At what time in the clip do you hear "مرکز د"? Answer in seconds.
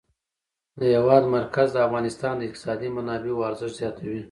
1.37-1.77